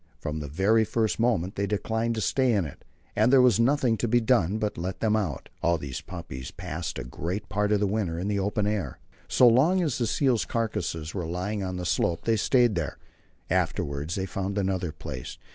[0.17, 2.83] From the very first moment they declined to stay in it,
[3.15, 5.49] and there was nothing to be done but to let them out.
[5.61, 8.97] All these puppies passed a great part of the winter in the open air.
[9.27, 12.97] So long as the seals' carcasses were lying on the slope, they stayed there;
[13.47, 15.37] afterwards they found another place.